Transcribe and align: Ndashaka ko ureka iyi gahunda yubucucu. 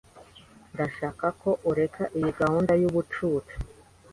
Ndashaka 0.73 1.25
ko 1.41 1.49
ureka 1.71 2.03
iyi 2.17 2.31
gahunda 2.39 2.71
yubucucu. 2.81 3.55